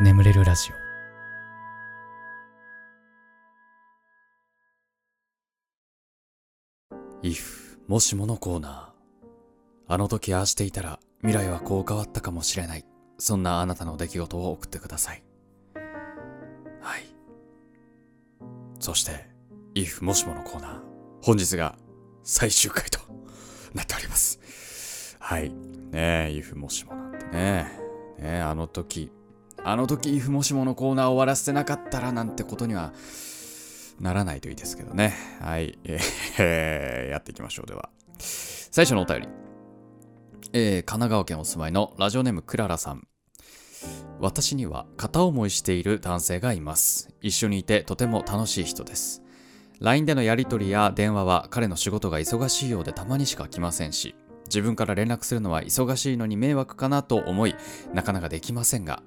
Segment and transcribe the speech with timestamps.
[0.00, 0.74] 眠れるラジオ。
[7.24, 9.92] If もしものコーナー。
[9.92, 12.84] あの時ああしていたら未来はこう変わったかもしれない。
[13.18, 15.22] そんなあなたの出来事を送ってください。
[16.80, 17.04] はい。
[18.80, 19.28] そして
[19.76, 20.80] if もしものコーナー。
[21.22, 21.78] 本日が
[22.24, 22.98] 最終回と
[23.72, 25.16] なっております。
[25.20, 25.50] はい。
[25.50, 25.54] ね
[25.92, 27.32] え if もしもなんてね。
[27.32, 27.78] ね
[28.18, 29.12] えあの時
[29.64, 32.92] あの時 if もしものコーナーを終わらせてなかったらなんてことには
[33.98, 35.14] ならないといいですけどね。
[35.40, 35.78] はい。
[35.84, 37.66] えー、やっていきましょう。
[37.66, 37.88] では。
[38.18, 39.28] 最初のお便り。
[40.52, 43.06] えー、神奈川県お住まいのラジオネームクララさん。
[44.20, 47.08] 私には片思いしている男性がいます。
[47.22, 49.22] 一緒にいてとても楽しい人です。
[49.80, 54.14] LINE でのやり取りや電話は彼の仕事が忙しいようでたまにしか来ませんし、
[54.46, 57.54] 自分から連絡するのは忙しいのに迷惑かなと思い、
[57.92, 59.02] なかなかできませんが、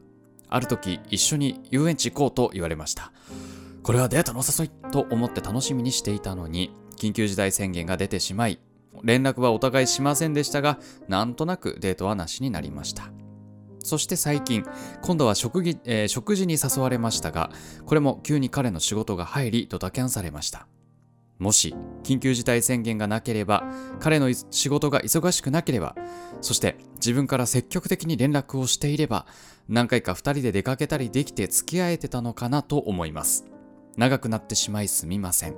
[0.50, 3.12] ある時一緒に遊園地行こうと言われました。
[3.84, 8.60] これはデートのお誘いと思って楽しみにしていたのに、緊急事態宣言が出てしまい、
[9.04, 13.10] 連絡はお互いしませんでしたが、なんとなくデートはなしになりました。
[13.80, 14.66] そして最近、
[15.02, 17.52] 今度は食事,、えー食事に誘われましたが、
[17.86, 20.68] これも急に彼の仕事が入りドタキャンされました。
[21.40, 23.64] もし、緊急事態宣言がなければ、
[24.00, 25.96] 彼の仕事が忙しくなければ、
[26.42, 29.26] そして自分から積極的に連絡をしていれば、
[29.70, 33.46] 何回か2人で出かけたりできて付き合えてたのかなと思います。
[33.98, 35.58] 長くなってしまいすみません。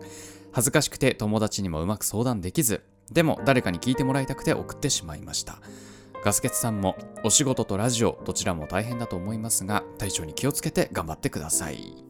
[0.52, 5.59] 恥ずかしくて友達にもうまく相談できず、でも誰かに聞いてもらいたくて送ってしまいました。
[6.23, 12.03] ガスケツさんもお仕事とラジオどちらも大変だと思いますが、体調に気をつけて頑張ってください。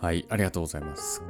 [0.00, 1.22] はい、ありがとうございます。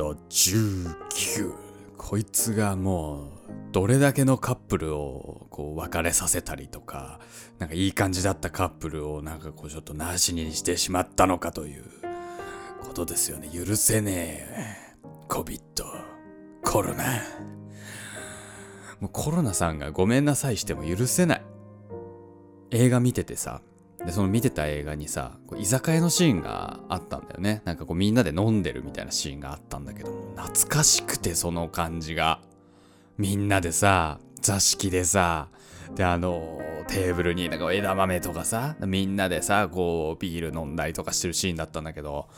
[0.00, 1.52] COVID-19。
[1.98, 7.20] こいつがもう、どれだけのカップルをこう別れさせたりとか、
[7.58, 11.84] なんかいい感じだったカップルをなんかこうちょっとなしにしてしまったのかという
[12.82, 13.48] ことですよね。
[13.48, 14.76] 許せねえ。
[15.28, 15.60] COVID、
[16.64, 17.04] コロナ。
[19.00, 21.42] もうコロナさんがごめんなさいしても許せない。
[22.70, 23.60] 映画見ててさ、
[24.04, 27.62] で、その見てた映画にさ、こう居酒屋のシーンがあったんだよね。
[27.64, 32.40] なんかこうみんなで飲んでるみたいなシーンがあったんだけども、懐かしくてその感じが。
[33.18, 35.48] みんなでさ、座敷でさ、
[35.94, 36.58] で、あの、
[36.88, 42.28] テーブルになんか枝豆とかさ、みんなでさ、こう、ビール飲んだりとかしてるシーンだったんだけど、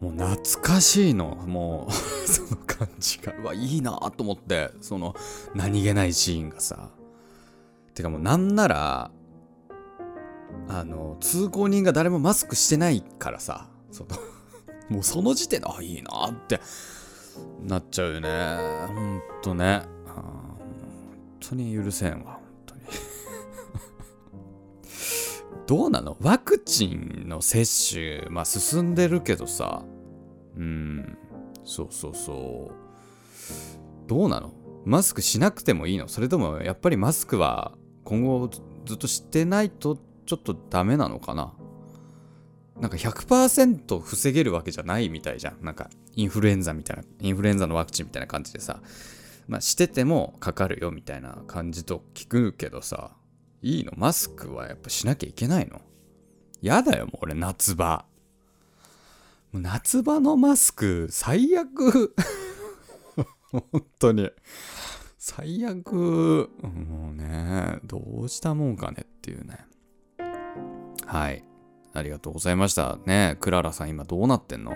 [0.00, 1.36] もう懐かしいの。
[1.46, 1.92] もう、
[2.28, 3.32] その感じが。
[3.40, 5.14] うわ、いいなと思って、その、
[5.54, 6.90] 何気ないシーンがさ。
[7.94, 9.10] てかもうなんなら、
[10.68, 14.10] あの、通行人が誰もマスクしてないからさ、その、
[14.90, 16.60] もうその時点で、あ、いいなって
[17.62, 18.28] なっちゃうよね。
[18.86, 19.82] ほんとね。
[20.06, 20.58] あー本
[21.40, 22.80] 当に許せんわ、本当に。
[25.66, 26.16] どうなの？
[26.20, 29.82] ワクチンの接種、まあ進んでるけどさ、
[30.56, 31.16] うん、
[31.64, 34.08] そうそうそう。
[34.08, 34.52] どうなの？
[34.84, 36.08] マスクしなくてもいいの？
[36.08, 37.72] それともやっぱりマスクは
[38.04, 38.48] 今後
[38.86, 41.54] ずっとしてないとちょっとダメなのかな？
[42.78, 45.64] なんか100%防げるわけじゃないみたいじゃん。
[45.64, 48.82] なんかインフルエンザみたいな、インフルエンザのワクチンみたいな感じでさ、
[49.48, 53.12] まあしててもかかるよみたいな感じと聞くけどさ、
[53.62, 55.80] いいのマスクはやっぱしなきゃいけないの？
[56.60, 58.04] やだよ、もう俺夏場。
[59.54, 62.14] 夏場のマスク、最悪。
[63.50, 63.64] 本
[63.98, 64.30] 当に。
[65.16, 66.50] 最悪。
[66.62, 69.64] もうね、どうしたもんかねっていうね。
[71.08, 71.42] はい。
[71.94, 72.98] ありがとうございました。
[73.06, 74.72] ねクララさん今どうなってんの？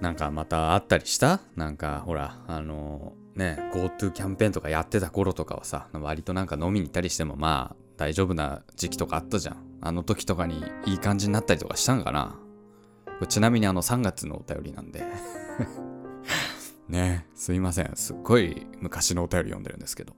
[0.00, 1.40] なんかまたあったりした？
[1.54, 9.56] なんかほら、あのね、GoTo キャンペーンとかやってた頃とかはさ、割となんか飲みに行ったりしてもまあ大丈夫な時期とかあったじゃん。
[9.80, 12.36] あの時とかにいい感じになったりとかしたんかな？
[13.28, 15.04] ちなみにあの3月のお便りなんで。
[16.88, 17.92] ねすいません。
[17.94, 20.16] すっごい昔のお便り読んでるんですけど。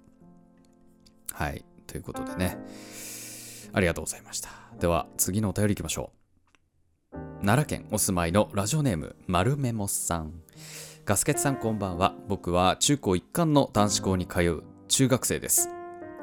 [1.32, 1.66] はい。
[1.86, 2.56] ということでね。
[3.74, 4.63] ありがとうございました。
[4.80, 6.10] では次のお便り行きましょ
[7.12, 7.16] う。
[7.44, 10.32] 奈良県お住まいのラジオネーム丸メモさん。
[11.04, 12.14] ガスケツさんこんばんは。
[12.28, 15.68] 僕は中高一貫の男子校に通う中学生です。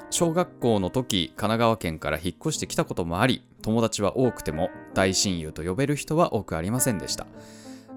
[0.10, 7.28] 小学校の時、神奈川県から引っ越してきたこともあり、友達は多くても大親友と呼べる人は多くありませんでした。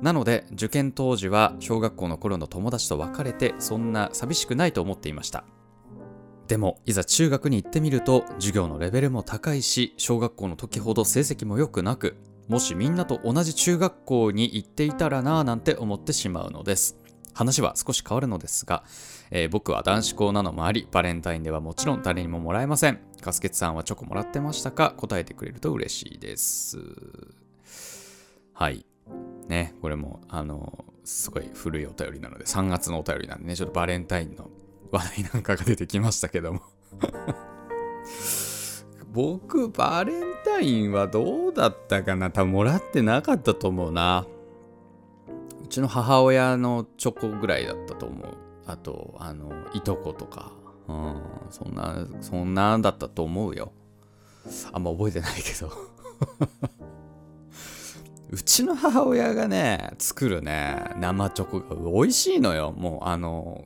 [0.01, 5.45] なので、受験当時は小学校の頃の友達と別れて、そんな寂しくないと思っていました。
[6.49, 12.17] でも、いざ中学に行ってみると、授業のレベルも高いし、小学校の時ほど成績も良くなく、
[12.49, 16.99] もしみんなと同じ中学校に行っていたらなぁなんて思ってしまうのです。
[17.33, 18.85] 話は少し変わるのですが、
[19.31, 23.01] えー僕は男子校なのもあり、バレンタインではもちろん誰にももらえません。
[23.23, 24.93] カスケツさんはチョコもらってましたか？
[24.99, 26.79] 答えてくれると嬉しいです。
[28.53, 28.85] はい。
[29.49, 34.51] ね、これも、あの、すごい古いお便りなので、3月のお便りなんでね、ちょっとバレンタインの
[34.95, 36.61] 話題なんかが出てきましたけども。
[39.13, 42.31] 僕、バレンタインはどうだったかな？
[42.31, 44.27] 多分もらってなかったと思うな。
[45.63, 48.29] うちの母親のチョコぐらいだったと思う。
[48.67, 50.53] あと、あの、いとことか。
[50.89, 53.73] うん、そんな、そんなんだったと思うよ。
[54.73, 55.73] あんま覚えてないけど。
[58.31, 62.73] うちの母親がね、作るね、生チョコが美味しいのよ。
[62.73, 63.65] もう、あの、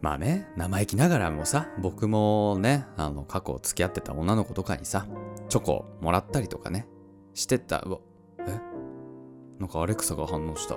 [0.00, 5.06] まあね、生意気ながらもさ、僕もね、あの、過去付き合ってた女の子とかにさ、
[5.48, 6.86] チョコもらったりとかね、
[7.34, 7.80] してた。
[7.80, 7.98] うわ、
[8.46, 8.60] え？
[9.58, 10.76] なんかアレクサが反応した。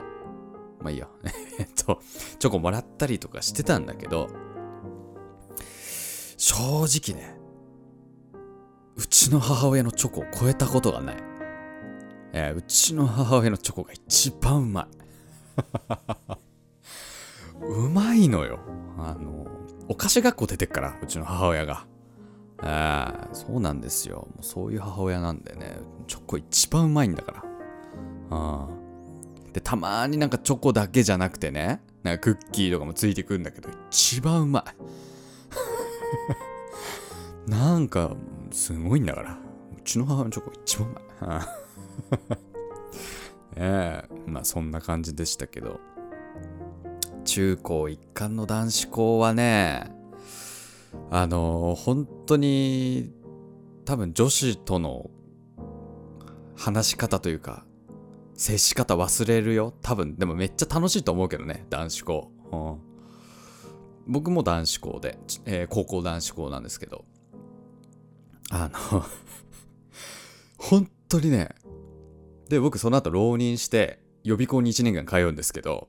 [0.80, 1.08] まあいいや。
[1.60, 2.00] えっと、
[2.40, 4.28] チョコもらったりとかしてたんだけど、
[6.38, 6.56] 正
[7.14, 7.38] 直ね、
[8.96, 11.18] うちの母親のチョコを超えたことがない。
[12.34, 14.88] えーうちの母親のチョコが一番うまい。
[17.62, 18.60] うまいのよ。
[18.98, 19.48] あの、
[19.88, 21.86] お菓子学校出てっから、うちの母親が。
[22.60, 24.28] あ、そうなんですよ。
[24.36, 25.78] もうそういう母親なんでね、
[26.08, 27.44] チョコ一番うまいんだから。
[28.30, 28.82] ああ。
[29.54, 34.66] で、たまになんかチョコだけじゃなくてね、なんかクッキーとかもついてくんだけど、一番うま
[37.48, 37.50] い。
[37.50, 38.16] なんか、
[38.52, 39.38] すごいんだから。
[39.78, 41.04] うちの母親のチョコ一番うまい。
[41.22, 42.38] ああ
[43.58, 45.80] ええまあそんな感じでしたけど。
[47.32, 49.90] 中高一貫の男子校はね、
[51.10, 53.14] あの本当に
[53.86, 55.10] 多分女子との
[56.58, 57.64] 話し方というか、
[58.34, 59.74] 接し方忘れるよ。
[59.82, 62.32] 多分、でもめっちゃ楽しいと思うけどね、男子校。
[62.52, 62.78] うん
[64.08, 67.06] 僕も男子校で、えー高校男子校なんですけど、
[68.50, 69.06] あの、
[70.60, 71.56] 本当にね、
[72.50, 75.88] で、僕その後浪人して予備校に1年間通うんですけど、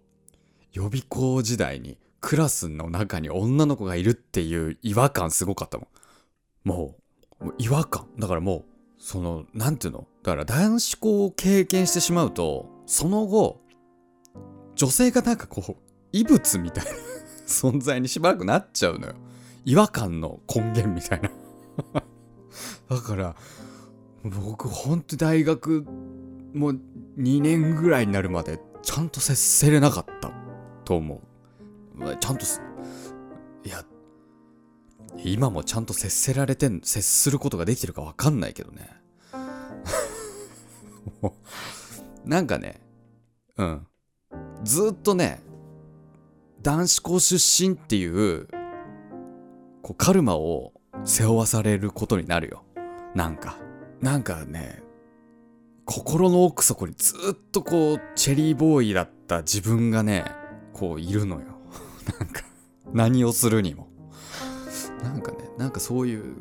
[0.73, 5.89] 予備校時代にクラスの中に女の子がいるっていう違和感すごかったも
[6.65, 6.69] ん。
[6.69, 6.97] も
[7.41, 8.07] う、もう違和感。
[8.19, 8.65] だからもう、
[8.99, 13.61] その、なんていうのだから男子校を経験してしまうと、その後、
[14.77, 15.77] 女性がなんかこう、
[16.13, 16.91] 異物みたいな
[17.47, 19.15] 存在にしばらくなっちゃうのよ。
[19.65, 21.31] 違和感の根源みたいな。
[22.89, 23.37] だから、
[24.25, 25.85] 僕ほんと大学
[26.55, 26.81] もう
[27.19, 30.31] 2年ぐらいになるまでちゃんと接せれなかった
[30.85, 31.21] と思
[31.97, 31.99] う。
[31.99, 32.61] まあちゃんとす、
[33.65, 33.85] いや、
[35.25, 38.89] 今もちゃんと接せられてん、接することができてるかわかんないけどね。
[42.25, 42.81] なんかね、
[43.57, 43.87] うん。
[44.65, 45.41] ずっとね、
[46.63, 48.49] 男子校出身っていう、
[49.83, 50.73] こう、カルマを
[51.05, 52.65] 背負わされることになるよ。
[53.15, 53.59] なんか。
[54.01, 54.83] なんかね、
[55.85, 60.25] 心の奥底にずっとこう、チェリーボーイだった自分がね、
[60.73, 61.47] こういるのよ。
[62.19, 62.43] なんか、
[62.93, 63.89] 何をするにも。
[65.03, 66.35] なんかね、なんかそういう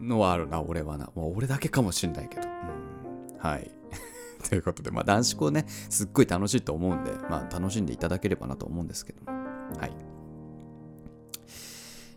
[0.00, 1.10] のはあるな、俺はな。
[1.14, 2.42] もう俺だけかもしんないけど。
[2.42, 3.70] うん、はい。
[4.48, 9.20] ということで、まあ男子校ね、すっごい楽しいと思うんで、まあ楽しんでいただければなと思うんですけど。
[9.26, 9.92] はい。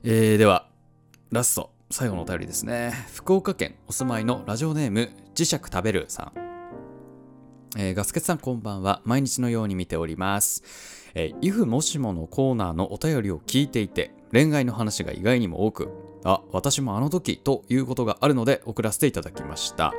[0.04, 0.70] えー、では、
[1.32, 2.94] ラスト、最後のお便りですね。
[3.14, 6.46] 福岡県お住まいのラジオネーム、磁石食べるさん。
[7.78, 9.02] えーガスケツさんこんばんは。
[9.04, 10.64] 毎日のように見ております。
[11.16, 15.90] えー、if もしものコーナーのお便りを聞いていて、恋愛の話が意外にも多く、
[16.26, 19.94] あ、私もあの時ということがあるので送らせていただきました。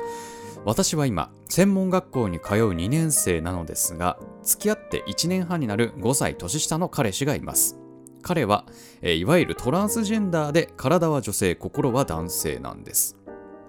[0.63, 7.77] 私は今、専門学校に通う2年生なのですが、付き合って1年半になる5歳年下の彼氏がいます。
[8.21, 8.65] 彼は、
[9.01, 13.17] えいわゆるトランスジェンダーで体は女性、心は男性なんです。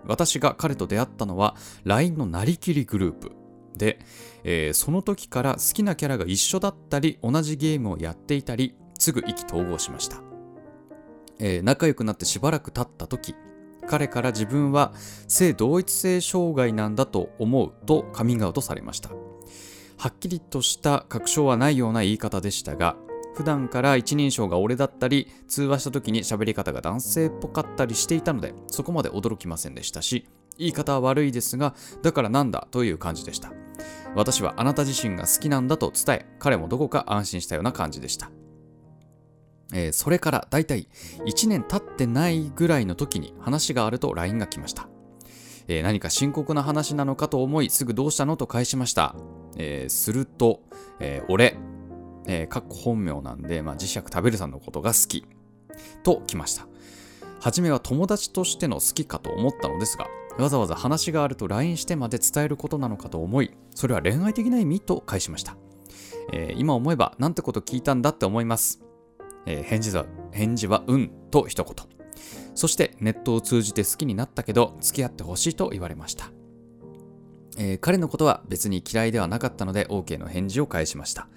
[0.04, 3.32] 私が彼と出会ったのは LINE のなりきりグループ
[3.76, 4.00] で、
[4.44, 10.20] えーその時から好きなキャラが一緒だったり同じゲームをやっていたりすぐ意気投合しました、
[11.38, 13.34] えー仲良くなってしばらく経った時
[13.88, 14.92] 彼から自分は
[15.28, 19.10] 性同一性障害なんだと思うとカミングアウトされました。
[19.98, 22.96] はっきりとした確証はないような言い方でしたが
[23.34, 30.26] 普段から一人称が俺だったり通話した時に喋り方が男性っぽかったりしていたのでそこまで驚きませんでしたし
[30.56, 33.52] 言い方は悪いですがだからなんだという感じでした。
[34.14, 38.30] 私はあなた自身が好きなんだと伝え彼もどこか安心したような感じでした。
[39.72, 40.88] えーそれからだいたい
[41.26, 44.88] 1年経ってないぐらいの時に話があると LINE が来ました、
[45.66, 49.14] えー何か深刻な話なのかと思いすぐどうしたのと返しました、
[49.58, 50.62] えーすると、
[51.00, 51.58] え俺
[52.28, 55.24] えー、かっこ本名なんで、まあ、磁石食べるさんのことが好き。
[56.02, 56.66] と来ました。
[57.40, 60.06] 初めは友達としての好きかと思ったのですが、
[60.38, 65.56] わざわざ話があると LINE してまで伝えることなのかと思い、それは恋愛的な意味と返しました。
[66.32, 68.82] えー、今思えばなんてこと聞いたんだって思います。
[69.46, 71.74] えー、返事は、返事はうんと一言。
[72.56, 76.32] そしてネットを通じて好きになったけど付き合ってほしいと言われました。
[77.56, 81.28] えー、彼のことは別に嫌いではなかったので OK の返事を返しました。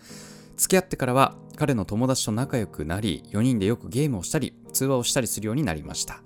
[0.57, 6.24] 付き合ってからは彼の友達と仲良くなり、4人でよくゲームをしたり、通話をしたりするようになりました。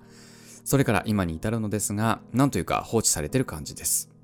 [0.64, 4.15] それから今に至るのですが、なんというか放置されてる感じです。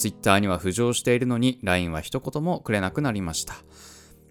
[0.00, 3.54] Twitter には浮上しているのに LINE は一言もくれなくなりました。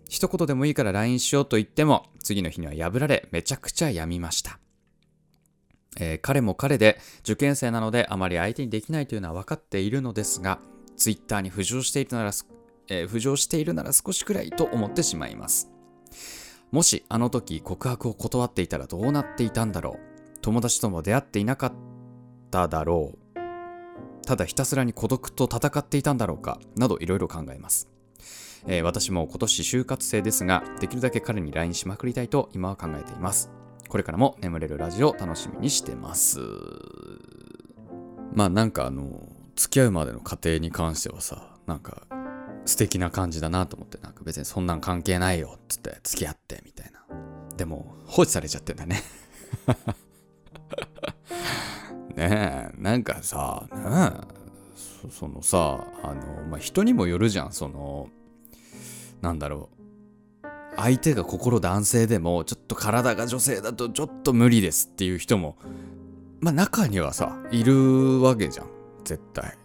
[0.10, 4.60] 一言でもいいから LINE しようと言っても、次の日には破られ、めちゃくちゃ病みました。
[6.00, 10.60] えー、彼も彼で受験生なのであまり相手にできないというのは分かっているのですが、
[10.98, 12.32] Twitter に浮上しているなら、
[12.88, 15.70] えー、浮上しているなら少しくらいと思ってしまいます。
[16.72, 19.98] もしあの時告白を断っていたらどうなっていたんだろ
[20.36, 21.74] う友達とも出会っていなかっ
[22.52, 23.29] ただろう
[24.30, 27.90] ただひたすらに孤独と戦っていたんだろうかなどいろいろ考えます、
[28.68, 33.50] えー、私も今年就活生ですができるだけ彼に LINE しまくりたいと今は考えています。
[33.88, 36.42] これからも眠れるラジオ楽しみにしてます。
[38.32, 42.04] まあなんかあの付き合うまでの過程に関してはさなんか
[42.66, 47.00] 素敵な感じだなと思ってなんか別にそんなん関係ないよっつって付き合ってみたいな。
[47.58, 49.02] でも放置されちゃってんだね。
[52.20, 52.72] ね。
[52.78, 54.12] えなんかさね。
[55.06, 57.54] えそのさあのまあ人にもよるじゃん。
[57.54, 58.10] その
[59.22, 59.70] なんだろ
[60.44, 60.48] う。
[60.76, 65.58] 相手が心男性でもちょっと体が女性だとちょっと無理ですっていう人も
[66.40, 68.68] まあ中にはさいるわけじゃん。
[69.04, 69.58] 絶対。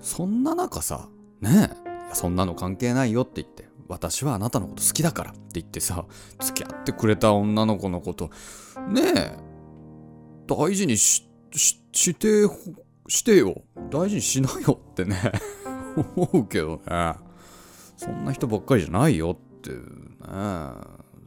[0.00, 1.08] そんな中さ
[1.40, 1.70] ね。
[2.10, 6.06] えそんなの関係ないよって言って私はあなたのこと好きだからって言ってさ
[6.40, 8.30] 付き合ってくれた女の子のこと
[8.88, 9.02] ね。
[9.16, 9.36] え
[10.48, 11.30] 大事にし
[11.92, 12.46] して
[13.08, 13.62] してよ。
[13.90, 15.32] 大事にしなよってね。
[16.16, 17.14] 思うけどね。
[17.96, 19.86] そんな人ばっかりじゃないよっていうね。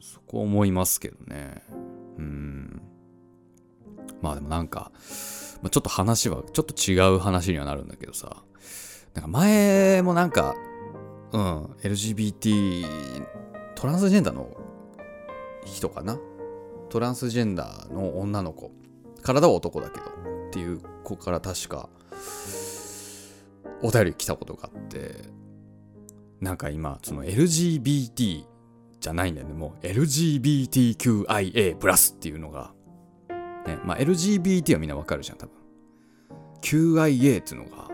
[0.00, 1.62] そこ思いますけどね。
[2.18, 2.82] うん。
[4.22, 4.90] まあでもなんか、
[5.62, 8.42] ま、ちょっと話はちょっと違う話にはなるんだけどさ。
[9.14, 10.56] なんか前もなんか
[11.34, 12.86] うん、LGBT、
[13.74, 14.48] トランスジェンダーの
[15.64, 16.16] 人かな？
[16.90, 18.70] トランスジェンダーの女の子。
[19.20, 20.33] 体は男だけど。
[20.54, 21.88] っていう子から確か、
[23.82, 25.16] お便り来たことがあって、
[26.40, 28.44] なんか今、その LGBT
[29.00, 29.54] じゃないんだよね。
[29.54, 32.72] もう LGBTQIA っていうのが、
[33.66, 35.54] ね、まあ LGBT はみんなわかるじゃん、多分。
[36.60, 37.88] QIA っていうのが、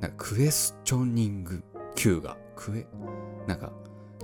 [0.00, 1.64] なんかクエスチョニング
[1.96, 2.86] Q がクエ
[3.48, 3.72] なんか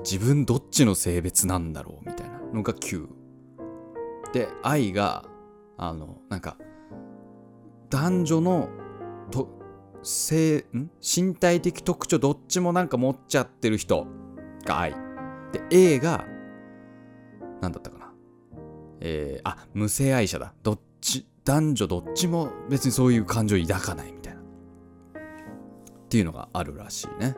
[0.08, 3.08] 自分どっちの性別なんだろうみたいなのが Q
[4.32, 5.24] で I が
[5.76, 6.56] あのなんか
[7.94, 8.68] 男女の
[9.30, 9.48] と
[10.02, 10.90] 性ん？
[11.00, 14.08] 身体的特徴どっちもなんか持っちゃってる人。
[14.64, 14.94] が I
[15.52, 16.26] で A が
[17.60, 18.12] 何だったかな。
[19.00, 20.54] えー、あ無性愛者だ。
[20.64, 24.40] どっち男女どっちも別にそういう感情抱かないみたいな。
[24.40, 24.44] っ
[26.08, 27.36] ていうのがあるらしいね。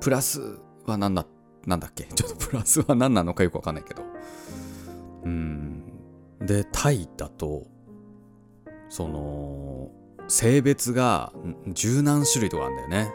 [0.00, 1.24] プラスは何だ、
[1.66, 2.04] なんだっけ？
[2.04, 4.02] ちょっと プラスは何なのかよくわかんないけど。
[5.24, 5.82] うん。
[6.40, 7.66] で、タイだと、
[8.88, 9.90] その、
[10.28, 11.32] 性別が
[11.68, 13.12] 十何種類とかあるんだよね。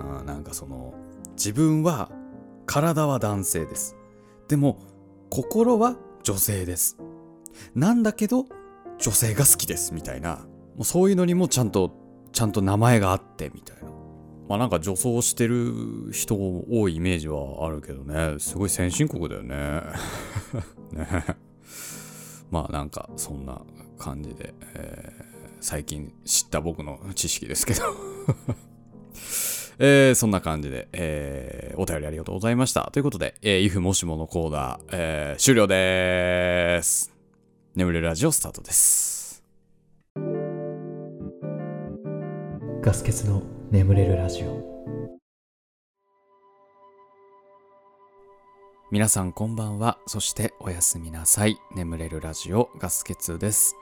[0.00, 0.94] うん、なんかその、
[1.32, 2.10] 自分は、
[2.66, 3.96] 体は男性です。
[4.48, 4.78] でも、
[5.30, 6.98] 心は女性です。
[7.74, 8.46] なんだけど、
[8.98, 10.46] 女性が好きですみたいな。
[10.76, 11.92] もうそういうのにもちゃんと、
[12.32, 13.88] ちゃんと名前があってみたいな。
[14.48, 19.82] まあなんか女装してる人多いイメージはあるけどね、すごい先進国だよね。
[20.92, 21.24] ね
[22.50, 23.60] まあなんかそんな
[23.98, 25.24] 感じで、えー、
[25.60, 27.82] 最近知った僕の知識ですけど
[29.80, 32.90] えー、そんな感じで、えー、お便りありがとうございました。
[32.92, 37.12] ということで、えー、if もしものコーナー、えー、終了です。
[37.76, 39.44] 眠れるラジオスタートです。
[42.80, 44.68] ガス欠の眠れるラジオ
[48.90, 53.76] 皆さんこんばんはそしておやすみなさい眠れるラジオガスケツです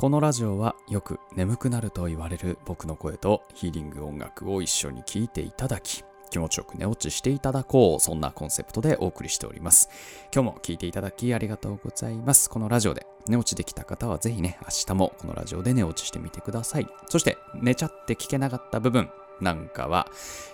[0.00, 8.00] このラジオはよく眠くなると言われる僕の声とヒーリング音楽を一緒に聴いていただき気持ちよく寝落ちしていただこう。
[8.00, 9.90] そんなコンセプトでお送りしております。
[10.34, 12.48] 今日も聞いていただきありがとうございます。
[12.48, 16.86] このラジオで寝落ちできた方はぜひね、明日もこのラジオで寝落ちしてみてください。
[17.10, 19.10] そして寝ちゃって聞けなかった部分、
[19.42, 20.06] なんかは、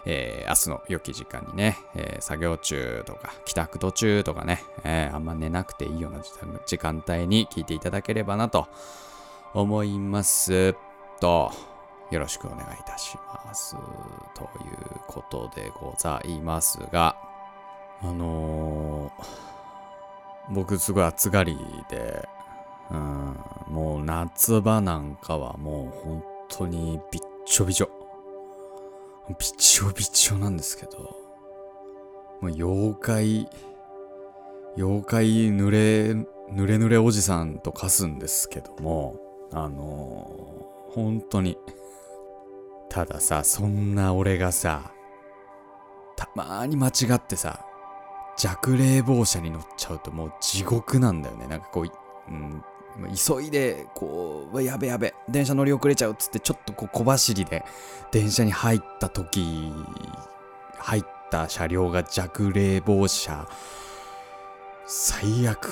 [0.07, 6.19] えー明日の良き時間にね、えー作業中とか、帰宅途中とかね、えーあんま寝なくていいような
[6.67, 8.67] 時間帯に聞いていただければなと
[9.57, 10.75] 思います
[11.21, 11.51] と、
[12.11, 13.75] よろしくお願いいたします。
[14.35, 17.17] ということでございますが、
[18.03, 19.47] あのー
[20.49, 21.57] 僕すごい暑がり
[21.91, 22.29] で、
[22.91, 23.37] うん、
[23.69, 27.91] もう夏場なんかはもう本当にびっちょびちょ。
[29.29, 30.99] びちょびちょなんですけど、
[32.41, 33.49] もう妖怪、
[34.77, 39.17] 妖怪濡れ、濡れ濡れおじさんと化すんですけども、
[39.53, 40.47] あのー
[40.97, 41.59] 本当に。
[42.89, 44.93] たださ、そんな俺がさ、
[46.17, 47.67] たまーに間違ってさ、
[48.39, 51.47] 弱冷房車に乗っちゃうともう地獄なんだよね。
[51.49, 51.87] なんかこう、
[52.31, 52.63] うん、
[53.15, 57.63] 急いで、こう、やべやべ、電車乗り遅れちゃうっつって、ちょっとこう小走りで
[58.11, 59.71] 電車に入った時、
[60.79, 63.47] 入った車両が弱冷房車、
[64.87, 65.71] 最悪。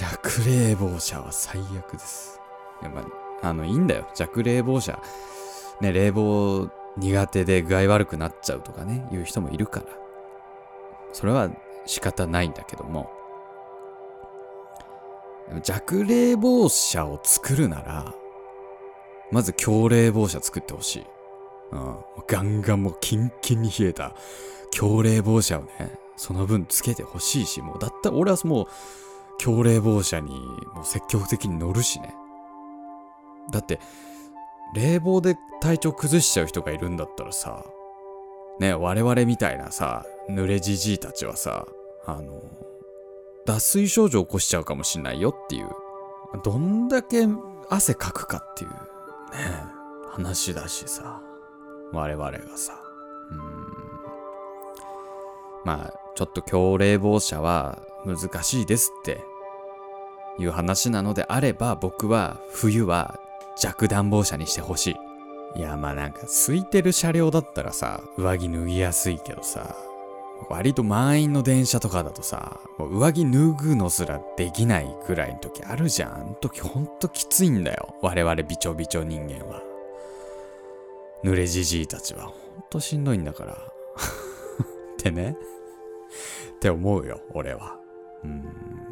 [0.00, 2.40] 弱冷房車は最悪です。
[2.82, 3.02] やま
[3.42, 4.08] あ、あの、いいんだよ。
[4.14, 4.98] 弱冷房車。
[5.82, 9.86] ね、冷房苦手で具合悪くなっちゃうとかね、いう人もいるから。
[11.12, 11.50] それは
[11.84, 13.10] 仕方ないんだけども。
[15.62, 18.14] 弱冷房車を作るなら、
[19.30, 21.06] まず強冷房車作ってほしい。
[21.72, 21.96] うん。
[22.26, 24.14] ガンガンもうキンキンに冷えた
[24.70, 28.66] 強冷房車をね、その分つけてほしいし、もうだったら俺はもう
[29.40, 30.32] 強冷房車に
[30.74, 32.14] もう積極的に乗るしね。
[33.50, 33.80] だって、
[34.74, 37.64] 冷房で体調崩しちゃう人がいるんだったらさ、
[38.58, 41.66] ね、我々みたいなさ、濡れじじいたちはさ、
[42.04, 42.42] あの、
[43.46, 45.70] 脱水症状起こしちゃうかもしんないよっていう、
[46.44, 47.26] どんだけ
[47.70, 48.76] 汗かくかっていう、ね、
[50.10, 51.22] 話だしさ、
[51.92, 52.74] 我々がさ、
[53.30, 53.38] うん。
[55.64, 59.29] まあ、ちょっと強冷房車は難しいですって
[60.38, 63.18] いう話なのであれば、僕は冬は
[63.56, 64.96] 弱暖房車にしてほし
[65.54, 65.60] い。
[65.60, 69.74] いや、まあなんか空いてる車両だったらさ、上着脱ぎやすいけどさ、
[70.48, 76.14] 割と満員の電車とかだとさ、もう上着脱ぐのすらできないくらいの時あるじゃん。
[76.14, 77.94] あの時ほんときついんだよ。
[78.00, 79.62] 我々びちょびちょ人間は。
[81.24, 82.34] 濡れじじいたちはほん
[82.70, 83.52] としんどいんだから。
[83.54, 83.58] っ
[84.96, 85.36] てね。
[86.56, 87.76] って思うよ、俺は。
[88.24, 88.89] うん。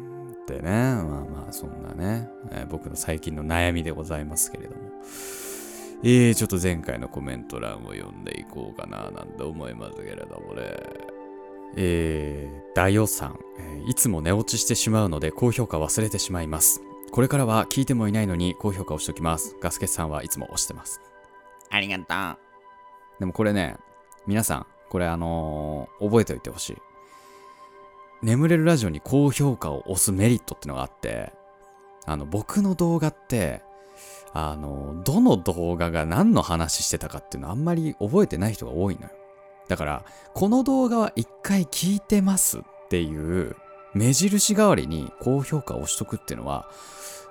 [0.55, 0.71] ってね。
[0.71, 4.81] まあまあ、そんなね、えー僕の最近の悩みでございますけれども。
[6.01, 10.63] えー、ちょっと前回のコメント欄を読んでいこうかななんて思いますけれどもね。
[11.75, 16.81] えー、大予さん、えーいつも寝落ちしてしまうので高評価忘れてしまいます。
[17.11, 19.55] これからは聞いてもいないのに高評価をしときます。
[19.61, 21.01] ガスケさんはいつも押してます。
[21.69, 23.19] ありがとう。
[23.19, 23.77] でもこれね、
[24.27, 26.88] 皆さん、これあのー覚えておいてほしい。
[28.21, 31.31] 眠れるラジオに高評価を押すメリットってのがあって、
[32.05, 33.61] あの、僕の動画って、
[34.33, 39.09] あの、どの動画が何の話してたかっていうのあんまり覚えてない人が多いのよ。
[39.67, 43.55] だから、この動画は一回聞いてますっていう
[43.93, 46.69] 目印代わりに高評価を押しとくっていうのは、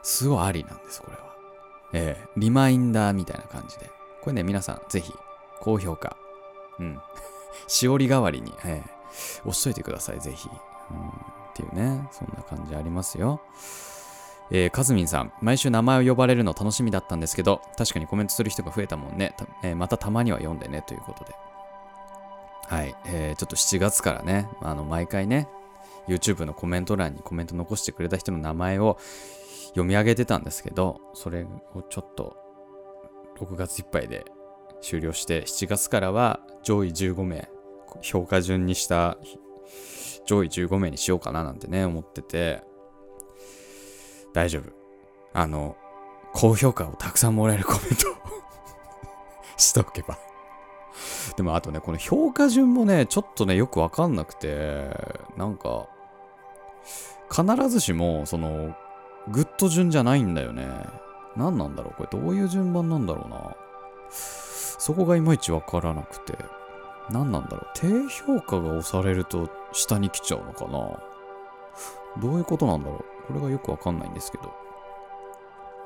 [0.03, 1.29] すごいありなんです、これは。
[1.95, 3.91] ええリマインダーみたいな感じで。
[4.23, 5.13] これね、皆さん、ぜひ、
[5.61, 6.17] 高評価。
[6.79, 7.01] うん。
[7.67, 8.99] しおり代わりに、ええ
[9.41, 10.49] 押しといてください、ぜひ。
[10.95, 13.41] っていうね、そんな感じありますよ。
[14.51, 19.35] えー、かずみんさん、毎週名前を呼ばれるの楽しみだったんですけど、確かにコメントする人が増えたもんね。
[19.37, 21.35] たえーまたたまには読んでね、ということで。
[22.67, 22.95] はい。
[23.07, 25.49] えー、ちょっと7月からね、あの、毎回ね、
[26.09, 28.99] YouTube のコメント欄にコメント残してくれた人の名前を
[29.69, 32.37] 読み上げてたんですけど、それをちょっと
[33.39, 34.25] 6月いっぱいで
[34.81, 37.49] 終了して、7月からは上位15名、
[38.03, 39.19] 評価順にした
[40.29, 42.63] 上位15名にしようかななんてね、思ってて、
[44.35, 44.71] 大丈夫。
[45.33, 45.75] あの、
[46.35, 47.87] 高評価をたくさんもらえるコメント
[49.57, 50.19] しておけば。
[51.37, 54.91] でもあとね、この評価順もね、ちょっとね、よくわかんなくて、
[55.39, 55.89] なんか、
[57.31, 58.77] 必ずしも、その、
[59.29, 60.69] グッド順じゃないんだよね。
[61.37, 63.57] 何なんだろうこれどういう順番なんだろうな。
[64.11, 66.37] そこがいまいちわからなくて。
[67.11, 71.01] 何なんだろう低評価が押されると下に来ちゃうのかな？
[72.21, 73.05] どういうことなんだろう？
[73.29, 74.53] これがよくわかんないんですけど。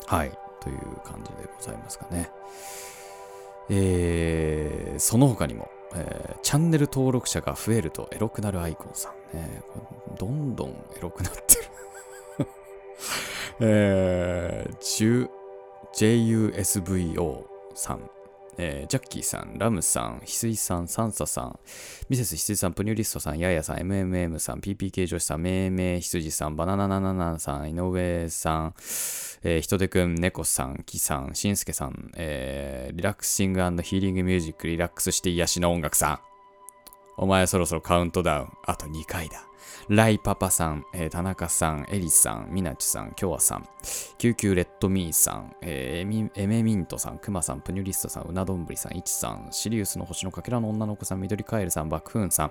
[0.07, 0.39] はい。
[0.61, 2.31] という感じでございますかね。
[3.69, 9.63] えー、その他にも、えーチャンネル登録者が増えるとエロくなるアイコンさんね。
[10.19, 11.63] どんどんエロくなってる。
[13.61, 14.77] えー、
[15.95, 18.11] JUSVO さん。
[18.59, 21.59] えージャッキーさん、ラムさん、翡翠さん、サンサさん、
[22.09, 28.75] ミセス翡翠さん、プニュリストさん、ヤヤさん、MMM さん、PPK 女子さん、めいめい羊さん、バナナナナナさん、井上さん、
[29.45, 36.21] えー、ひとでくん、猫さん、キさん、しんすけさん、えーリラクシングヒーリングミュージック、リラックスして癒しの音楽さん。
[37.17, 39.47] お前そろそろカウントダウン、あと2回だ。
[39.89, 43.69] ライパパさん、えー田中さん、エリさん、ミナチさん、キョアさん、
[44.19, 52.51] 救急レッドミーさん、えーエメミントさん、クマさん、プニュリストさん、うなどんぶりさん、イチさん、シリウスの星のかけらの女の子さん、緑カエルさん、バクフーンさん、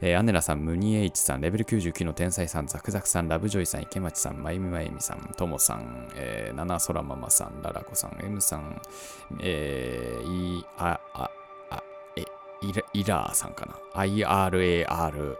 [0.00, 8.80] えーアネラさん、ムニエイチさん、レベル99の天才さん、ザクザクさん、ラブジョイさん、池町さん、まゆみまゆみさん、ともさん、えー、ナナソラママさん、ララコさん、エムさん、
[9.40, 11.30] えー、い、あ、あ、
[11.70, 11.82] あ、
[12.62, 15.36] イライラーさんかな ?IRAR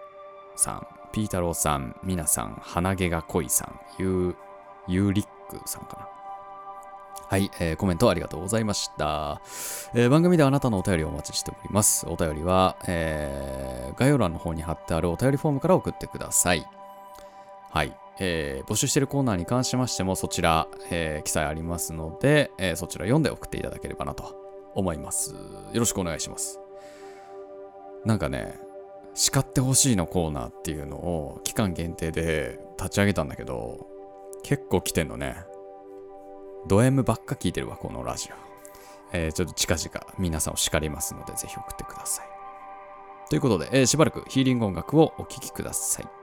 [0.57, 4.35] さん、ピータローさん、ミナさん、鼻毛が濃いさん、ユー、
[4.89, 6.09] ユーリックさんかな
[7.29, 9.41] はい、えーコメントありがとうございました、
[9.95, 12.07] えー番組ではあなたのお便りをお待ちしております。
[12.07, 16.67] お便りは、えー概要欄の方に貼ってあるお便りフォームから送ってください。
[17.71, 17.97] はい。
[18.19, 24.35] えー募集しているコーナーに関しましても、そちら、えー記載ありますので、えーそちら読んで送っていただければなと
[24.75, 25.35] 思います。
[25.35, 25.39] よ
[25.75, 26.59] ろしくお願いします。
[28.05, 28.59] なんかね、
[29.15, 33.87] 叱ってほしいのコーナーっていうのを期間限定で立ち上げたんだけど、
[34.43, 35.37] 結構来てんのね。
[36.69, 38.35] ド M ばっか聞いてるわ、このラジオ。
[39.13, 42.27] えーちょっと近々皆さんを叱りますので、ぜひ送ってください。
[43.29, 46.22] ということで、えーしばらくヒーリング音楽をお聴きください。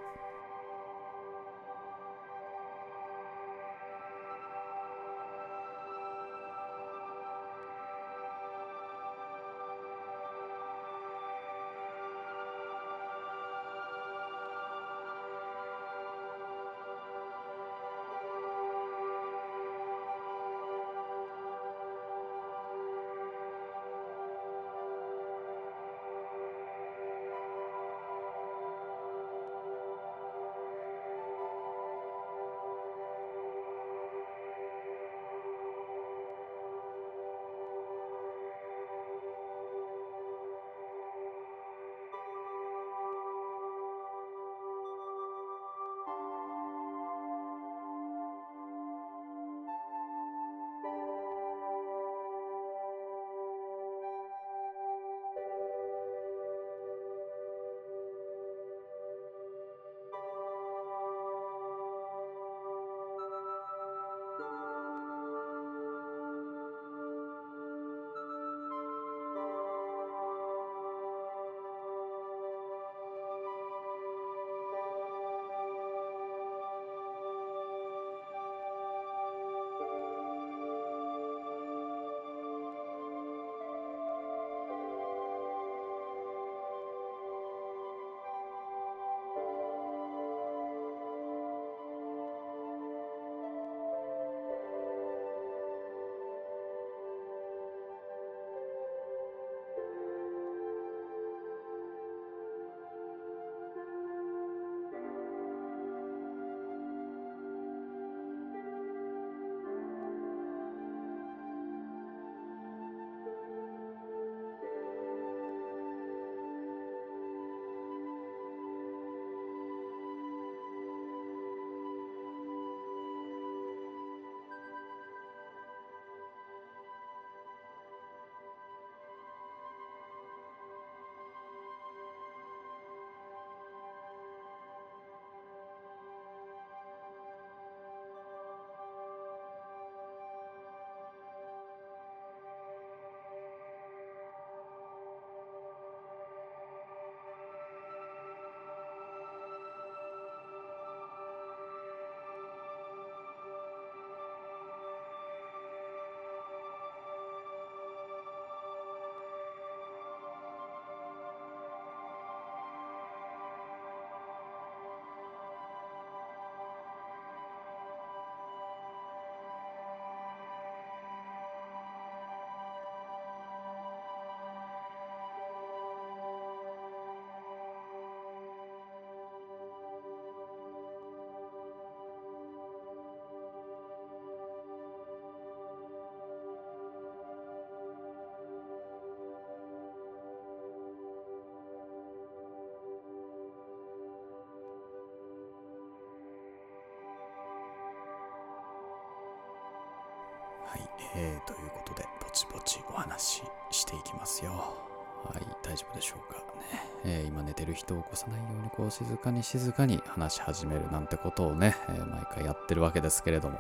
[201.16, 204.52] えー、ということで、ぼちぼちお話ししていきますよ。
[204.52, 206.40] はい、大丈夫でしょうか
[206.72, 213.60] ね、えー今寝てる人を起こさないようにこう静かに静かに話し始めるなんてことをね、えー毎回やってるわけですけれども。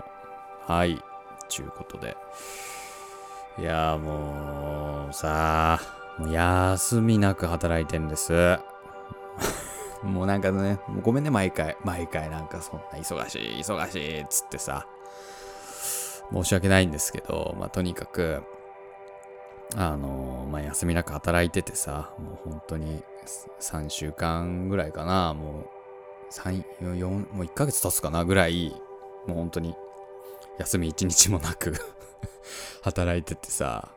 [0.65, 1.01] はい
[1.49, 2.15] ちゅうことで。
[3.57, 8.59] いやもうさあもう休みなく働いてんです。
[10.03, 11.75] もうなんかねごめんね毎回。
[11.83, 14.85] 毎回なんかそんな忙しい忙しいっつってさ。
[16.33, 18.43] 申し訳ないんですけどまあとにかく
[19.75, 23.03] あのまあ、休みなく働いててさ、もう本当に
[23.61, 25.69] 3週間ぐらいかな、も
[26.31, 28.73] う3、4、もう1ヶ月経つかなぐらい、
[29.27, 29.75] もう本当に
[30.57, 31.75] 休み1日もなく
[32.81, 33.89] 働いててさ、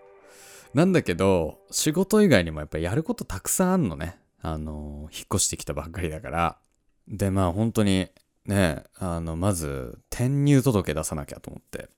[0.74, 4.18] なんだけど、仕事以外にもやっぱりやることたくさんあんのね。
[4.40, 6.58] あの、引っ越してきたばっかりだから。
[7.08, 8.08] で、まあ本当に
[8.46, 11.90] ね、あの、まず転入届出さなきゃと思って。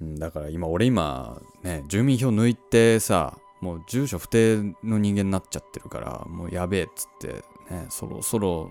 [0.00, 8.70] だから今俺今ね住民票抜いてさもう住所不定の人間になっちゃってるからもうやべえっつってねそろそろ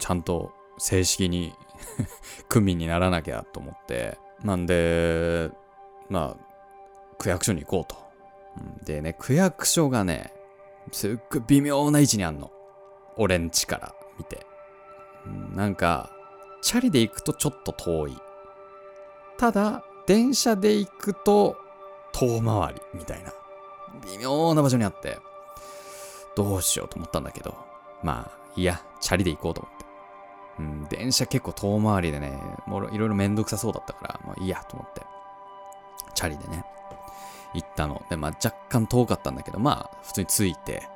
[0.00, 1.54] ちゃんと正式に
[2.48, 4.18] 区民にならなきゃと思って。
[4.44, 5.50] なんで
[6.08, 10.32] まあ区役所に行こうと、でね区役所がね
[10.90, 12.50] すっごい微妙な位置にあんの。
[13.16, 14.46] 俺ん家から見て、
[15.54, 16.10] なんか
[16.62, 18.16] チャリで行くとちょっと遠い。
[19.36, 21.56] ただ電車で行くと
[22.12, 23.32] 遠回りみたいな。
[24.06, 25.18] 微妙な場所にあって
[26.34, 27.54] どうしようと思ったんだけど
[28.02, 29.86] まあいいやチャリで行こうと思って。
[30.58, 35.02] うん電車結構遠回りでねもういろいろめんどくさそうだったからまあいいやと思って。
[36.14, 36.64] チャリでね
[37.54, 38.02] 行ったの。
[38.10, 40.88] でまあ若干遠かったんだけどまあ普通に着いて。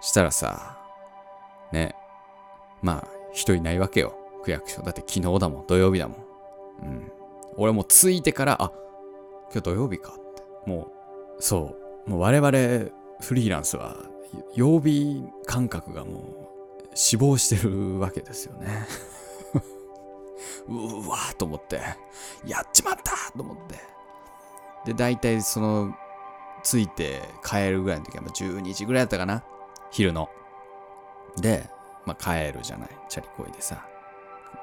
[0.00, 0.78] したらさ
[1.72, 1.94] ね
[2.82, 4.14] まあ人いないわけよ。
[4.44, 4.82] 区役所。
[4.82, 5.66] だって昨日だもん。
[5.66, 6.18] 土曜日だもん。
[6.82, 7.12] うん。
[7.58, 8.72] 俺も着いてから、あ、
[9.52, 10.70] 今日土曜日かって。
[10.70, 10.92] も
[11.38, 12.10] う、そう。
[12.10, 12.50] もう我々
[13.20, 13.96] フリーランスは、
[14.54, 18.86] 曜日感覚がもう死亡してるわけですよね。
[20.68, 21.80] うわーと思って、
[22.46, 23.74] やっちまったと思って。
[24.86, 25.94] で、大体その、
[26.62, 29.42] 着いて帰るぐらいの時は、12時ぐらいだったかな
[29.90, 30.28] 昼の。
[31.40, 31.68] で、
[32.06, 32.90] まあ帰るじゃない。
[33.08, 33.84] チャリこいでさ。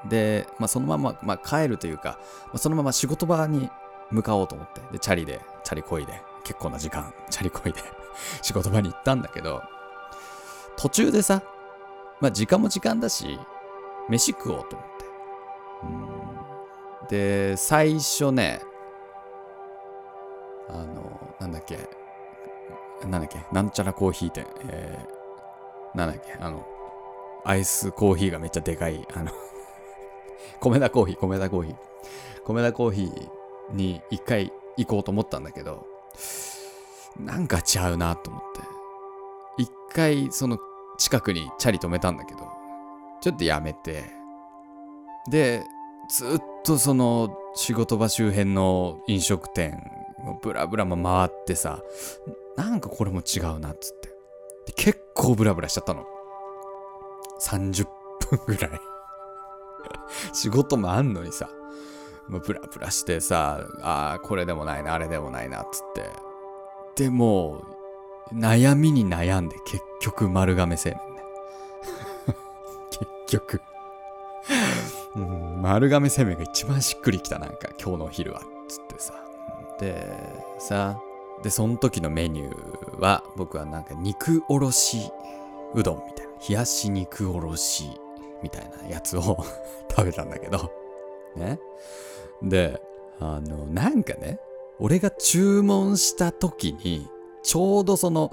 [0.04, 3.70] で、まあ、そのまま、まあ、帰るというか、まあ、そのまま仕事場に
[4.10, 7.80] 向かおうと思って、で、チャリで、チャリこいで、結構な時間、チャリこいで、
[8.42, 9.62] 仕事場に行ったんだけど、
[10.76, 11.42] 途中でさ、
[12.20, 13.38] まあ、時間も時間だし、
[14.08, 14.88] 飯食おうと思っ
[17.08, 17.16] て。
[17.52, 18.60] で、最初ね、
[20.68, 21.88] あの、なんだっけ、
[23.02, 26.66] なんだっけ、なんちゃらコーヒー店、えー、なんだっけ、あの、
[27.44, 29.30] アイスコーヒーがめっちゃでかい、あの、
[30.60, 31.76] 米田コーヒー、米田コーヒー。
[32.44, 35.86] 米田コーヒーに一回行こうと思ったんだけど、
[37.18, 38.60] なんかちゃうなと思って。
[39.62, 40.58] 一回その
[40.98, 42.40] 近くにチャリ止めたんだけど、
[43.20, 44.04] ちょっとやめて、
[45.28, 45.64] で、
[46.08, 49.82] ずっとその仕事場周辺の飲食店
[50.26, 51.82] をブラブラ回ってさ、
[52.56, 54.08] なんかこれも違うなっつって。
[54.66, 56.04] で結構ブラブラしちゃったの。
[57.40, 57.86] 30
[58.30, 58.95] 分ぐらい。
[60.32, 61.48] 仕事もあんのにさ、
[62.28, 66.10] もうブラブラしてさ、ああ、これでもないな、あれでもないな、つって。
[66.96, 67.62] でも、
[68.32, 71.22] 悩みに悩んで結局丸亀製麺ね。
[72.90, 73.60] 結局。
[75.14, 79.14] うん、丸亀製麺が一番しっくりきた、なんか、今日のお昼は、つってさ。
[79.78, 80.18] で、
[80.58, 80.98] さ、
[81.42, 85.10] で、その時のメニューは、僕はなんか肉おろし
[85.74, 86.32] うどんみたいな。
[86.48, 88.00] 冷やし肉おろし
[88.42, 89.44] みたいなやつを
[89.90, 90.70] 食べたんだけど、
[91.36, 91.58] ね。
[92.42, 92.80] で、
[93.20, 94.38] あの、なんかね、
[94.78, 97.08] 俺が注文した時に、
[97.42, 98.32] ちょうどその、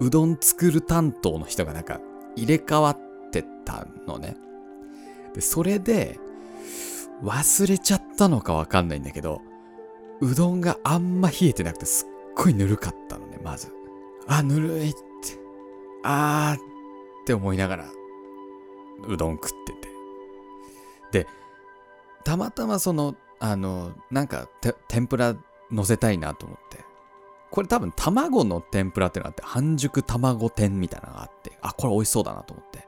[0.00, 2.00] うどん作る担当の人がなんか
[2.36, 4.36] 入れ替わってたのね。
[5.34, 6.18] で、それで、
[7.22, 9.40] 忘れちゃったのかわかんないんだけど、
[10.20, 13.72] うどんがあんま冷えてなくてすっごいぬるかったのね、まず。
[14.26, 14.98] あ、ぬるいって。
[16.04, 16.60] あーっ
[17.26, 17.84] て思いながら、
[19.06, 19.72] うどん食って
[21.12, 21.24] て。
[21.24, 21.26] で、
[22.24, 24.48] たまたまその、あの、なんか、
[24.88, 25.36] 天ぷら
[25.70, 26.84] 乗せたいなと思って。
[27.50, 32.86] これ多分卵の天ぷらってのがあって、半熟卵天みたいなのがあって、あ、これ美味しそうだなと思って。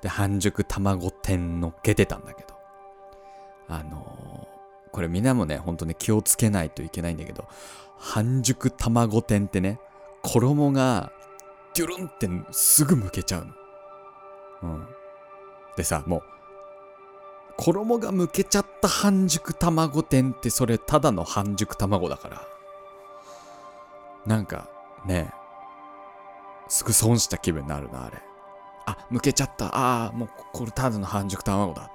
[0.00, 2.54] で、半熟卵天乗っけてたんだけど。
[3.68, 4.60] あのー
[4.92, 7.46] これみんなもね、ほんとね、気をつけないといけないんだけど、
[7.98, 9.78] 半熟卵天ってね、
[10.22, 11.12] 衣が、
[11.74, 13.52] デュルンってすぐ剥けちゃうの。
[14.62, 14.88] うん。
[15.76, 16.22] でさ、もう、
[17.56, 22.42] 衣が剥けちゃった半熟卵天ってそれただの半熟卵だから。
[24.26, 24.68] なんか
[25.04, 25.32] ね、
[26.68, 28.18] すぐ損した気分になるな、あれ。
[28.86, 29.66] あ、むけちゃった。
[29.66, 31.92] ああ、もうこれただの半熟卵だって。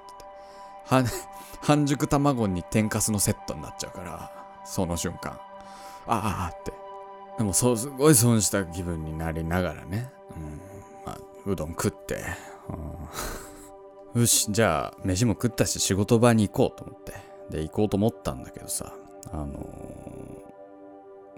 [0.84, 1.06] 半
[1.62, 4.30] 半熟卵に天かすのセットになっちゃうから、
[4.64, 5.32] その瞬間。
[6.06, 6.72] ああって。
[7.38, 10.12] でもそう、すごい損した気分になりながらね。
[10.36, 10.60] うん。
[11.04, 12.24] まあ、うどん食って。
[12.68, 13.08] うん、
[14.16, 17.12] よし、じゃあ、飯も食ったし仕事場に行こうと思って。
[17.50, 18.94] で、行こうと思ったんだけどさ、
[19.30, 19.46] あの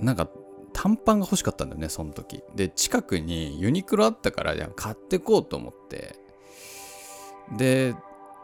[0.00, 0.28] ーなんか、
[0.72, 2.40] 短パンが欲しかったんだよね、その時。
[2.54, 6.14] で、近くにユニクロあったから、じゃあ買ってこうと思って。
[7.56, 7.96] で、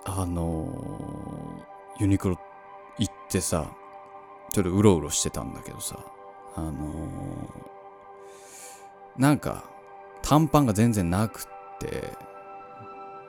[0.05, 2.41] あのーユニクロ
[2.99, 3.71] 行ってさ、
[4.53, 5.97] ちょっとうろうろしてたんだけどさ、
[6.57, 6.73] あのー
[9.17, 9.63] なんか、
[10.23, 12.15] 短パンが全然なくって、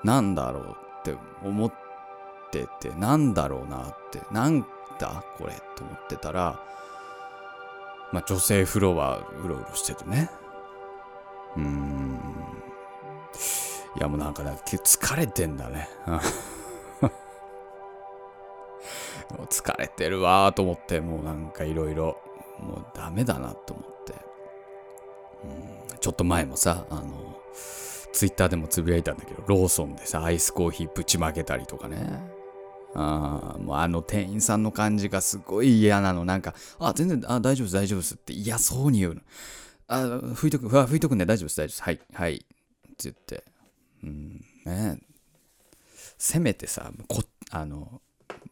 [0.04, 1.74] なんだろうって思っ
[2.52, 4.66] てて、なんだろうなって、なん
[5.00, 6.60] だこれと思ってたら、
[8.12, 10.30] まあ、女性フロアうろうろしててね。
[11.56, 12.20] うーん。
[13.98, 15.90] いやもうなんかね、疲れてんだね。
[19.50, 22.18] 疲れてるわと思って、もうなんかいろいろ、
[22.60, 24.14] もうダメだなと思って。
[25.44, 25.48] う
[25.94, 27.36] んちょっと前もさ、あの、
[28.16, 32.24] ツイッターでもつぶやいたんだけど、ローソンでさ、アイスコーヒーぶちまけたりとかね。
[32.94, 36.24] あーもうあの店員さんの感じがすごい嫌なの。
[36.24, 39.22] なんか、あ、全然、あ、大丈夫です、大丈夫ですって嫌そうに言うの。
[39.88, 41.84] あ、拭いとく、あ拭いとくんで大丈夫です、大丈夫です。
[41.84, 42.36] はい、はい。
[42.36, 42.46] って
[43.00, 43.44] 言って。
[44.06, 45.00] うん、ね
[46.18, 48.02] せめてさ、こ、あの、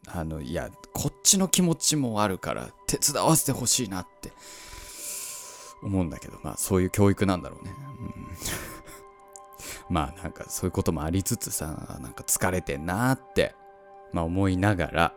[0.08, 4.34] あの、いや、こっちの気持ちもあるから、手伝わせてほしいなって
[5.82, 7.74] 思うんだけど、まあ、そういう教育なんだろうね。
[7.78, 8.73] うん
[9.90, 13.54] まあ、なんか、そういうこともありつつさ、なんか疲れてんなって、
[14.12, 15.14] まあ、思いながら、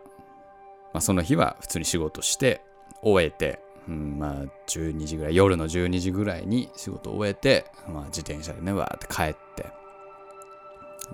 [0.93, 2.61] まあ、その日は普通に仕事して、
[3.01, 4.33] 終えて、うん、まあ、
[4.67, 9.65] 12時ぐらい、夜の12時ぐらいに仕事終えて、まあ、自転車でね、わーって帰って、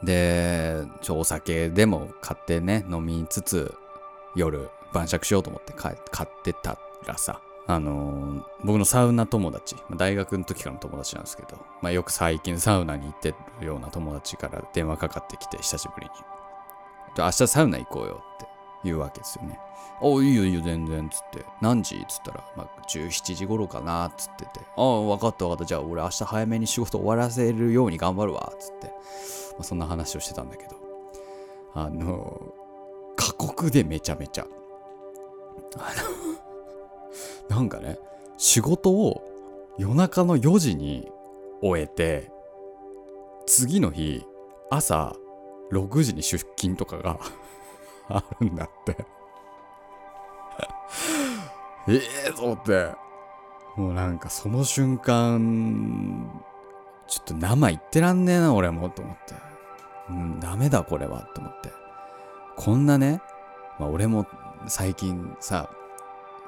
[0.03, 3.73] で、ちょ、お酒でも買ってね、飲みつつ、
[4.35, 16.11] 夜、晩酌しようと思って買ってたらさ、あの僕のサウナ友達、大学の時からの友達なんですけど、まあ、よく最近サウナに行ってるような友達から電話かかってきて、久しぶりに。
[17.17, 18.47] 明日サウナ行こうよって
[18.83, 19.59] 言うわけですよね。
[20.01, 21.45] おいいよいいよ全然つって。
[21.61, 24.59] 何時つったら、まあ、17時頃かなつってて。
[24.75, 25.65] ああ、分かった分かった。
[25.65, 28.87] じゃあ俺明日早めに仕事終わらせるように頑張るわつって。
[28.87, 28.93] ま
[29.61, 30.75] あ、そんな話をしてたんだけど。
[31.75, 32.53] あの
[33.15, 34.47] 過酷でめちゃめちゃ。
[35.77, 36.22] あの、
[37.49, 37.99] なんかね、
[38.37, 39.23] 仕事を
[39.77, 41.11] 夜中の4時に
[41.61, 42.31] 終えて、
[43.45, 44.25] 次の日、
[44.69, 45.15] 朝
[45.71, 47.19] 6時に出勤とかが
[48.09, 49.05] あるんだって。
[51.87, 52.91] ええと思って。
[53.75, 56.29] もうなんかその瞬間、
[57.07, 59.33] ちょっと生言ってらんねえな、俺も、と思って。
[60.09, 61.71] うん、ダメだ、これは、と思って。
[62.55, 63.21] こんなね、
[63.79, 64.27] まあ俺も
[64.67, 65.69] 最近さ、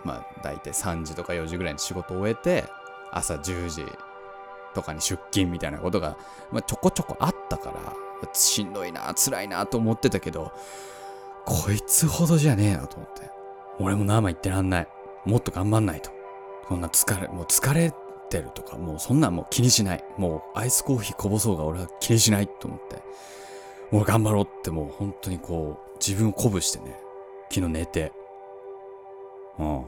[0.05, 2.63] まあ大体3時とか4時ぐらいに仕事を終えて、
[3.11, 3.85] 朝10時
[4.73, 6.17] とかに出勤みたいなことが、
[6.51, 10.51] まあ、ちょこちょこあったから、しんどいな、辛いなと思ってたけど、
[11.45, 13.29] こいつほどじゃねえなと思って。
[13.79, 14.87] 俺も生言ってらんない。
[15.25, 16.11] もっと頑張んないと。
[16.67, 17.93] そんな疲れ、もう疲れ
[18.29, 20.03] てるとか、もうそんなんもう気にしない。
[20.17, 23.01] もうアイスコーヒーこぼそうが俺は気にしないと思って。
[23.91, 26.99] もう頑張ろうってもう本当にこう、自分を鼓舞してね、
[27.51, 28.11] 昨日寝て、
[29.59, 29.85] うん、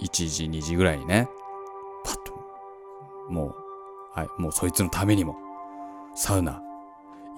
[0.00, 1.28] 1時、2時ぐらいにね、
[2.04, 2.32] パッと、
[3.30, 3.54] もう、
[4.18, 5.36] はい、もうそいつのためにも、
[6.14, 6.62] サウナ、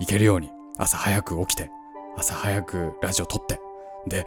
[0.00, 1.70] 行けるように、朝早く起きて、
[2.16, 3.60] 朝早くラジオ撮って、
[4.06, 4.26] で、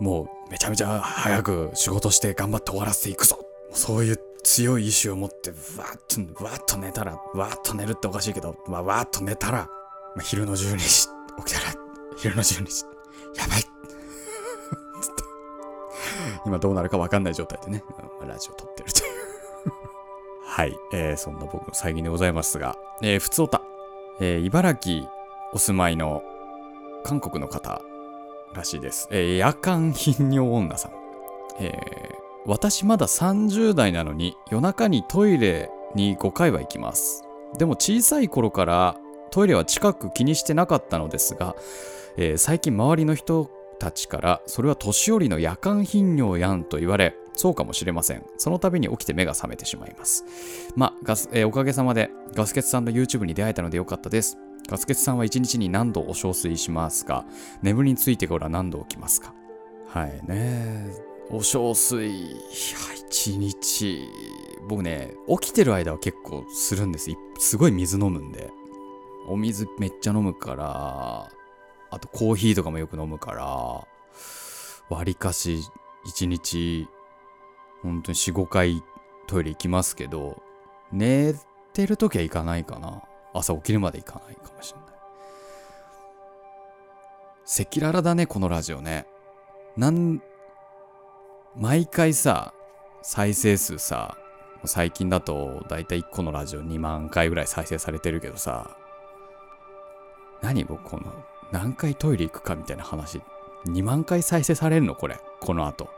[0.00, 3.38] もうめちゃめちゃ早く仕事して頑張って終わらせていくぞ。
[3.72, 9.68] そういう強い意志を持って、わーっと、わーっと寝たら、わーっと寝るっておかしいけど、まあ、わーっと寝たら、
[10.14, 11.08] ま、昼の12時、
[11.44, 11.74] 起きたら、
[12.16, 12.84] 昼の12時、
[13.38, 13.75] やばい。
[16.46, 17.82] 今どうなるかわかんない状態でね、
[18.26, 19.06] ラジオ撮ってるという。
[20.44, 23.62] はい、えー、そんな僕の最近でございますが、えー、ふつおた、
[24.20, 25.06] えー、茨城
[25.52, 26.22] お住まいの
[27.04, 27.82] 韓国の方
[28.54, 29.08] らしいです。
[29.10, 30.92] えー夜間頻尿女さん。
[31.60, 32.16] えー
[32.48, 37.24] 私まだ30代なのに夜中にトイレに5回は行きます。
[37.58, 38.96] でも小さい頃から
[39.32, 41.56] トイレは近く気にしてなかったのですが、
[42.16, 48.24] えー最近周りの人たちからそれは年寄りの夜間頻尿やんと言われ、そうかもしれません。
[48.38, 50.24] その度に起きて目が覚めてしまいます。
[50.74, 54.38] まあ、ガス、えーおかげさまでガスケツさんの YouTube に出会えたのでよかったです。
[54.68, 57.24] ガスケツさんは1日に何度お小水しますか？
[57.62, 59.34] 眠りについてから何度起きますか？
[59.88, 60.90] はいね。
[61.30, 62.36] お小水、いや、
[63.10, 64.08] 1日、
[64.68, 67.10] 僕ね、起きてる間は結構するんです。
[67.38, 68.50] すごい水飲むんで。
[69.28, 71.28] お水めっちゃ飲むから、
[71.90, 73.86] あとコーヒーとかもよく飲むから、
[74.88, 75.60] 割かし
[76.06, 76.88] 1日、
[77.82, 78.82] 本当に4、5回
[79.26, 80.42] トイレ行きますけど、
[80.92, 81.34] 寝
[81.72, 83.02] てる時は行かないかな。
[83.34, 84.86] 朝起きるまで行かないかもしれない。
[87.46, 89.06] 赤裸々だね、このラジオね。
[89.76, 90.22] なん、
[91.54, 92.54] 毎回さ、
[93.02, 94.16] 再生数さ、
[94.64, 98.76] 最近だとだいたい1個のラジオ2万回ぐらい再生されてるけどさ、
[100.42, 101.12] 何僕この
[101.52, 103.20] 何回トイレ行くかみたいな話、
[103.66, 105.88] 2万回再生されるのこれ、この後。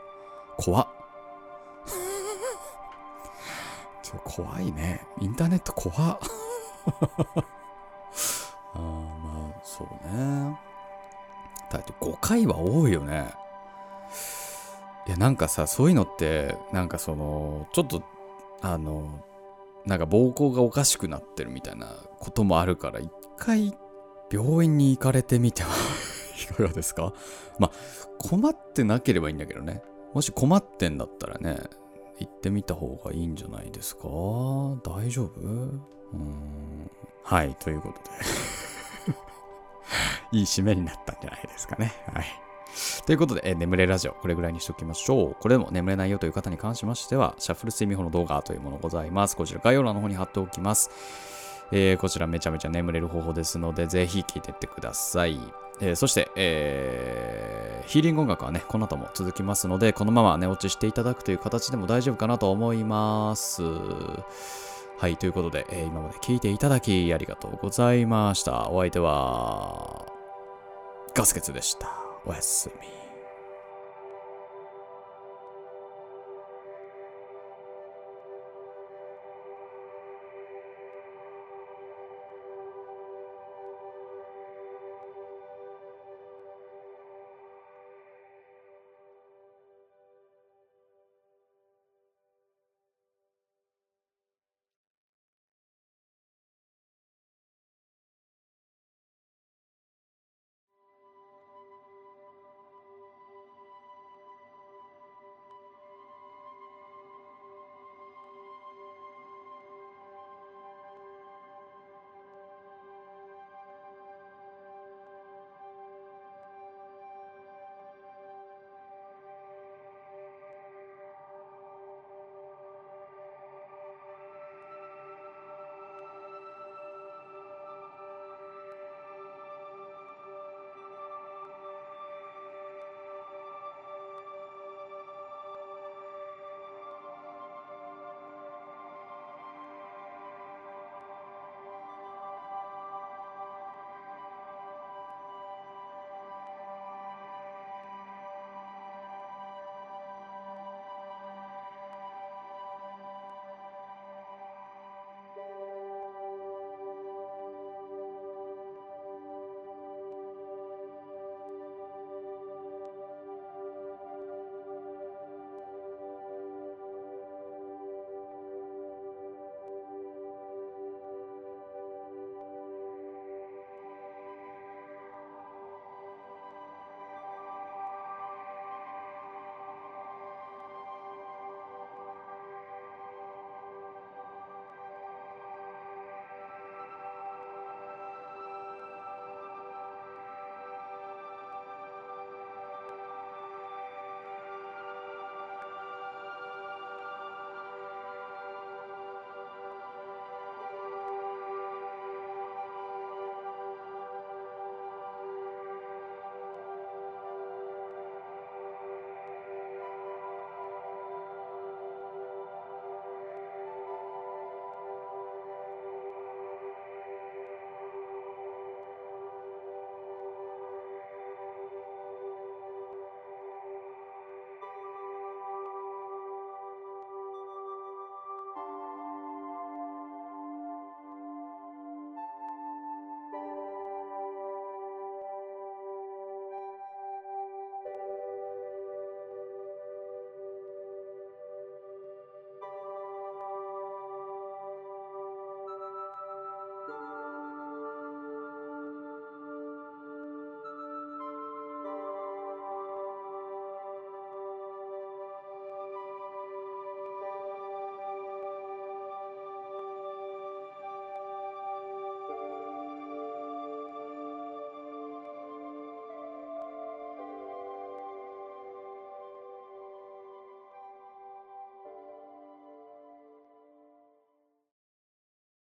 [0.57, 0.87] 怖っ。
[4.03, 5.05] ちょ怖いね。
[5.19, 6.19] インターネット怖っ。
[8.73, 10.59] あまあ、そうね。
[11.71, 13.33] だって5回は多いよね。
[15.07, 18.03] いや、なんかさ、そういうのって、なんかその、ちょっと、
[18.61, 19.23] あの、
[19.85, 21.87] なんか膀胱がおかしくなってるみたいな
[22.19, 23.75] こともあるから、一回
[24.31, 25.69] 病院に行かれてみては
[26.41, 27.13] いかがですか？
[27.59, 27.71] まあ、
[28.17, 29.81] 困ってなければいいんだけどね。
[30.13, 31.59] もし困ってんだったらね、
[32.19, 34.03] 行ってみた方がいいんじゃないですか？
[34.83, 35.39] 大丈夫？
[35.41, 36.89] うーん。
[37.23, 38.09] はい、ということで。
[40.37, 41.93] いい締めになったんじゃないですかね。
[42.13, 42.25] はい。
[43.05, 45.35] ということで、え眠れラジオ、これぐらいにしておきましょう。
[45.39, 49.35] これでも眠れないよという方に関しましては、シャッフル睡眠法の動画というものございます。
[49.35, 50.89] こちら概要欄の方に貼っておきます。
[51.71, 55.39] えーこちらめちゃめちゃ眠れる方法ですので、ぜひ聞いてってください。
[55.81, 63.63] えーそして、えーヒーリング音楽はね、この後も続きますので、このまま寝落ちしていただくという形でも大丈夫かなと思います。
[63.63, 68.69] はい、ということで、えー今まで聞いていただきありがとうございました。
[68.69, 70.05] お相手は、
[71.15, 71.89] ガスケツでした。
[72.25, 72.98] おやすみ。